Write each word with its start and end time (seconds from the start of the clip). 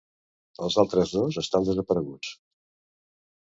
Els 0.67 0.77
altres 0.83 1.13
dos 1.19 1.39
estan 1.43 1.69
desapareguts. 1.69 2.35